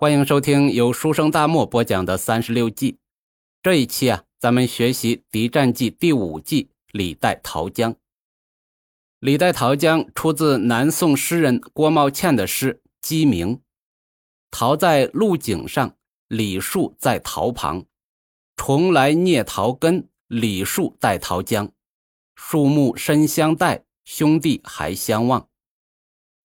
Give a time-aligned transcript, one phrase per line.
[0.00, 2.96] 欢迎收听由书生大漠播讲的三十六计。
[3.62, 7.94] 这一期啊，咱们学习《敌战记》第五计“李代桃僵”。
[9.20, 13.56] 李代桃僵出自南宋诗人郭茂倩的诗《鸡鸣》
[14.50, 15.94] ：“桃在路井上，
[16.28, 17.84] 李树在桃旁。
[18.56, 21.70] 虫来啮桃根，李树带桃僵。
[22.36, 25.46] 树木深相待，兄弟还相望。”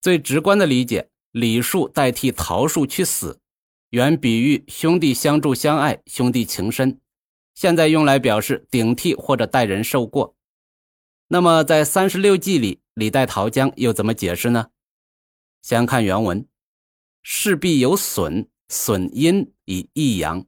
[0.03, 3.39] 最直观的理解，李树代替桃树去死。
[3.89, 6.99] 原比喻兄弟相助相爱，兄弟情深。
[7.53, 10.35] 现在用来表示顶替或者代人受过。
[11.27, 14.67] 那么在三十六计里，李代桃僵又怎么解释呢？
[15.61, 16.45] 先看原文：
[17.23, 20.45] 势必有损，损阴以益阳。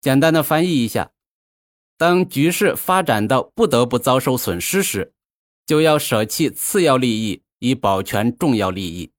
[0.00, 1.12] 简单的翻译一下：
[1.98, 5.12] 当局势发展到不得不遭受损失时，
[5.66, 9.12] 就要舍弃次要利益，以保全重要利益。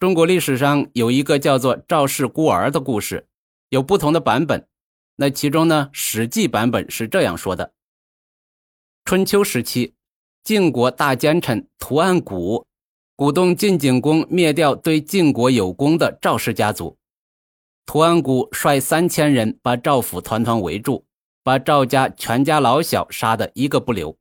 [0.00, 3.26] 中国历史上有一个叫做赵氏孤儿的故事，
[3.68, 4.66] 有不同的版本。
[5.16, 7.72] 那其中呢，《史记》版本是这样说的：
[9.04, 9.94] 春秋时期，
[10.42, 12.64] 晋国大奸臣屠岸贾
[13.16, 16.98] 鼓动晋景公灭掉对晋国有功的赵氏家族。
[17.86, 21.04] 屠岸贾率三千人把赵府团团围住，
[21.44, 24.18] 把赵家全家老小杀得一个不留。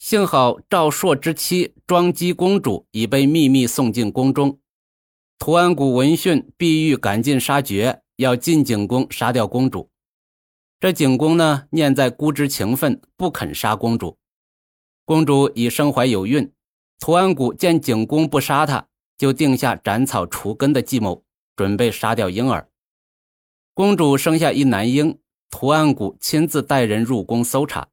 [0.00, 4.58] 幸好赵朔之妻庄姬公主已被秘密送进宫中。
[5.38, 9.88] 屠岸贾闻讯，必欲赶尽杀绝，要进景公杀掉公主。
[10.80, 14.18] 这景公呢，念在姑之情分，不肯杀公主。
[15.04, 16.52] 公主已身怀有孕，
[16.98, 21.22] 屠岸贾见景公不杀她，就定下斩草除根的计谋，
[21.54, 22.68] 准备杀掉婴儿。
[23.74, 27.88] 公主生下一男婴，屠岸贾亲自带人入宫搜查，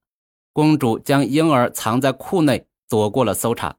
[0.51, 3.77] 公主将婴儿藏在库内，躲过了搜查。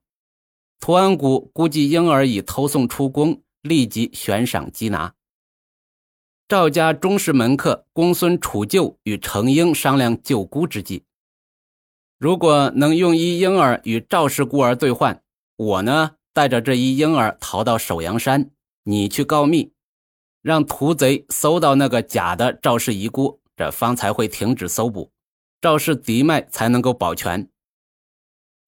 [0.79, 3.43] 屠岸贾估计婴儿已偷送出宫。
[3.67, 5.15] 立即悬赏缉拿。
[6.49, 11.03] 赵家忠实门客公孙杵臼与程婴商量救孤之计。
[12.19, 15.21] 如果能用一婴儿与赵氏孤儿兑换，
[15.57, 18.51] 我呢带着这一婴儿逃到首阳山，
[18.85, 19.73] 你去告密，
[20.41, 25.11] 让屠贼搜到那个假的赵氏遗孤，这方才会停止搜捕，
[25.61, 27.51] 赵氏嫡脉才能够保全。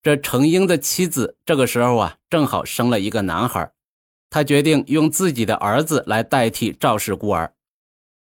[0.03, 3.73] 这程婴的妻子这个时候啊，正好生了一个男孩。
[4.31, 7.55] 他决定用自己的儿子来代替赵氏孤儿，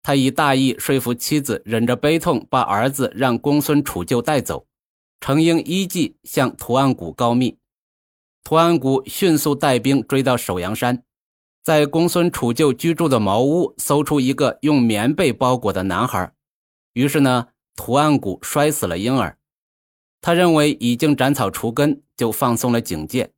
[0.03, 4.67] 他以大义说服妻子，忍着悲痛把儿子让公孙杵臼带走。
[5.19, 7.57] 程婴依计向屠岸贾告密，
[8.45, 11.03] 屠岸贾迅速带兵追到首阳山，
[11.65, 16.33] 在公孙杵臼居住的茅屋搜出一个用棉被包裹的男孩。
[16.93, 19.39] 于是呢，屠岸贾摔死了婴儿。
[20.21, 23.33] 他认为已经斩草除根，就放松了警戒。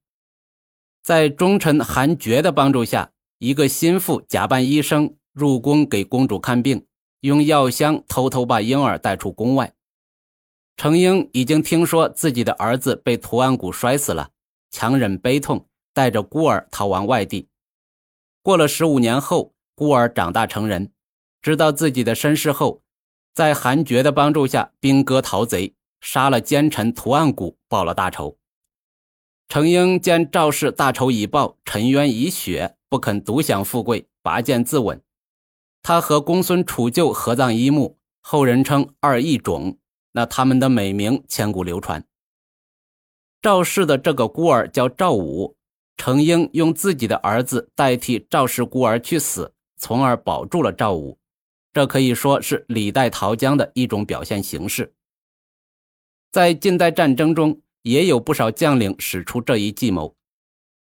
[1.09, 6.85] 在忠臣韩厥的帮助下，一个心腹假扮医生入宫给公主看病，
[7.21, 9.73] 用药箱偷偷把婴儿带出宫外。
[10.77, 14.33] 程婴已经听说自己的儿子被屠岸贾摔死了，
[14.71, 17.49] 强忍悲痛，带着孤儿逃亡外地。
[18.43, 20.93] 过了十五年后，孤儿长大成人，
[21.41, 22.83] 知道自己的身世后，
[23.33, 28.38] 在韩厥的帮助下，兵戈讨贼，杀了奸臣屠岸贾，报了大仇。
[29.49, 35.01] 程婴见赵氏大仇已报，沉冤已雪，不肯独享富贵，拔剑自刎。
[35.81, 39.79] 他和公孙杵臼合葬一墓，后人称二义冢。
[40.13, 42.05] 那他们的美名千古流传。
[43.41, 45.57] 赵氏的这个孤儿叫赵武，
[45.97, 51.19] 程婴用自己的儿子代替赵氏孤儿去死，从而保住了赵武。
[51.73, 54.93] 这可以说是李代桃僵的一种表现形式。
[56.31, 57.63] 在近代战争中。
[57.89, 60.15] 也有不少将领使出这一计谋，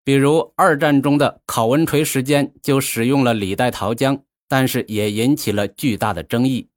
[0.03, 6.67] 比如二战中的考文垂时间就使用了李代桃僵，但是也引起了巨大的争议。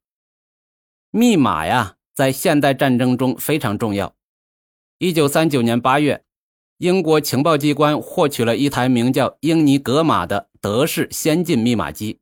[1.11, 4.15] 密码呀，在现代战争中非常重要。
[4.99, 6.23] 一九三九年八月，
[6.79, 12.21] 英国情报机关获取了一台名叫英尼格玛的德式先进密码机，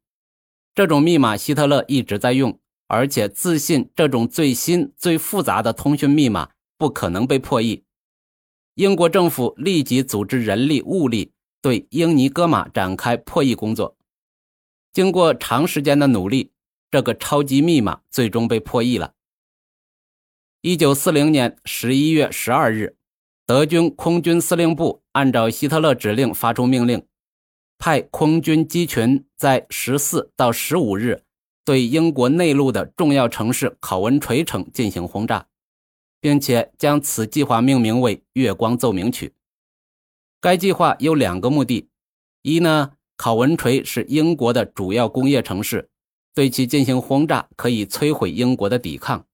[0.75, 6.49] 这种密码希特勒一直在用，而且自信这种最新最复杂的通讯密码。
[6.83, 7.85] 不可能被破译。
[8.75, 11.31] 英国政府立即组织人力物力
[11.61, 13.97] 对英尼戈玛展开破译工作。
[14.93, 16.51] 经过长时间的努力，
[16.91, 19.15] 这个超级密码最终被破译了。
[20.63, 22.97] 一九四零年十一月十二日，
[23.47, 27.07] 德军空军司令部按照希特勒指令发出命令，
[27.79, 31.23] 派空军机群在十四到十五日
[31.65, 35.47] 对英国内陆的重要城市考文垂城进行轰炸。
[36.23, 39.35] 并且将此计划命名为“月光奏鸣曲”。
[40.41, 41.89] 该计划有两个目的：
[42.43, 45.91] 一呢，考文垂是英国的主要工业城市，
[46.33, 49.27] 对其进行轰炸可以摧毁英国的抵抗。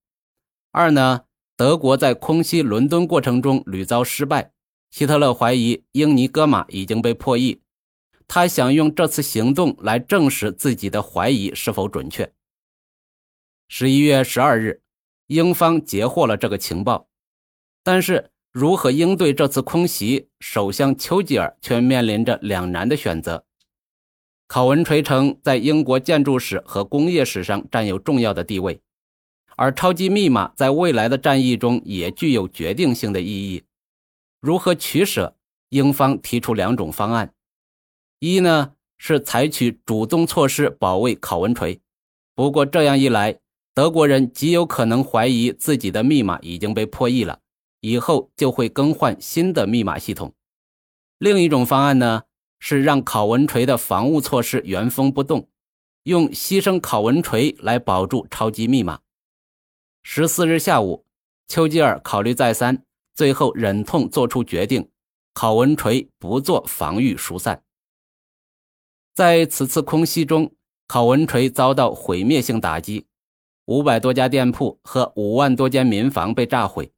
[0.73, 1.25] 二呢，
[1.56, 4.52] 德国在空袭伦敦过程中屡遭失败，
[4.90, 7.61] 希特勒怀疑英尼戈马已经被破译，
[8.26, 12.32] 他想用这次行动来证实自己的怀疑是否准确。
[13.69, 14.81] 十一月十二日，
[15.28, 17.08] 英方截获了这个情报，
[17.82, 23.44] 但是如何应对这次空袭，首相丘吉尔却面临着两难的选择。
[24.46, 28.80] 考文垂城在英国建筑史和工业史上占有重要的地位，
[29.56, 33.64] 而超级密码在未来的战役中也具有决定性的意义。
[34.40, 35.36] 如何取舍？
[35.69, 37.34] 英方提出两种方案：
[38.20, 41.82] 一呢是采取主动措施保卫考文垂，
[42.34, 43.38] 不过这样一来，
[43.78, 47.38] 德国人极有可能怀疑自己的密码已经被破译了，
[47.80, 50.34] 以后就会更换新的密码系统。
[51.19, 52.25] 另一种方案呢？
[52.58, 55.48] 是让考文垂的防务措施原封不动，
[56.02, 58.98] 用牺牲考文垂来保住超级密码。
[60.02, 61.04] 十四日下午，
[61.46, 62.82] 丘吉尔考虑再三，
[63.14, 64.90] 最后忍痛做出决定：
[65.32, 67.62] 考文垂不做防御疏散。
[69.14, 70.52] 在此次空袭中，
[70.88, 73.06] 考文垂遭到毁灭性打击，
[73.68, 76.90] 五百多家店铺和五万多间民房被炸毁，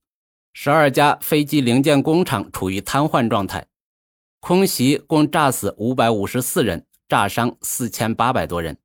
[0.52, 3.66] 十二家飞机零件工厂处于瘫痪状态。
[4.38, 8.78] 空袭共炸死五百五十四人，炸伤四千八百多人。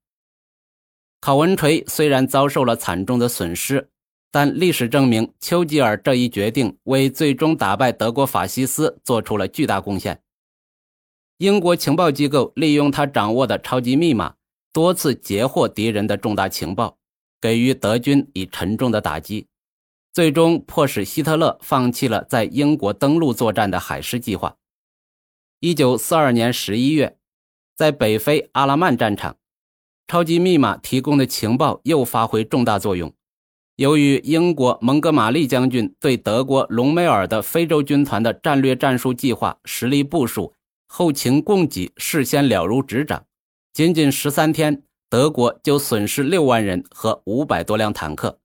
[1.21, 3.91] 考文垂虽然遭受了惨重的损失，
[4.31, 10.23] 但历史证明，丘吉尔这一决定为最终打败德国法西斯做出了巨大贡献。
[11.37, 14.33] 英国情报机构利用他掌握的超级密码，
[14.73, 16.97] 多次截获敌人的重大情报，
[17.41, 19.47] 给予德军以沉重的打击，
[20.13, 24.55] 最终迫使希特勒放弃了在英国登陆作战的海狮计划。
[25.59, 27.17] 一九四二年十一月，
[27.75, 29.37] 在北非阿拉曼战场，
[30.07, 33.13] 超级密码提供的情报又发挥重大作用。
[33.77, 40.53] 由于英国蒙哥马利将军对德国隆美尔的非洲军团的战略战术计划实力部署、
[40.87, 43.25] 后勤供给事先了如指掌，
[43.73, 44.83] 仅仅十三天，
[45.15, 48.38] 德国就损失六万人和五百多辆坦克，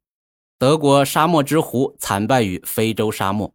[0.57, 3.53] 德国沙漠之狐惨败于非洲沙漠。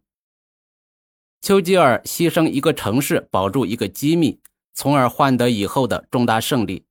[1.40, 4.38] 丘吉尔牺牲一个城市保住一个机密，
[4.74, 6.84] 从而换得以后的重大胜利。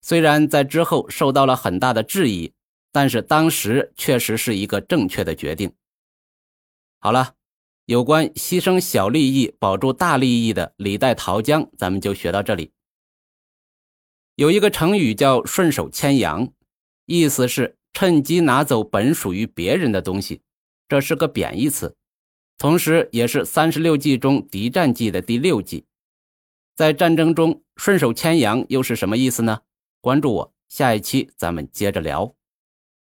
[0.00, 2.52] 虽然在之后受到了很大的质疑，
[2.92, 5.72] 但是当时确实是一个正确的决定。
[7.00, 7.34] 好了，
[7.86, 12.70] 有关牺牲小利益保住大利益的李代桃僵，咱们就学到这里。
[14.38, 16.52] 有一个成语叫“顺手牵羊”，
[17.06, 20.42] 意思是趁机拿走本属于别人的东西，
[20.88, 21.96] 这是个贬义词。
[22.56, 25.86] 同时，也是三十六计中敌战计的第六计。
[26.76, 29.62] 在战争中顺手牵羊又是什么意思呢？
[30.00, 32.37] 关注我，下一期咱们接着聊。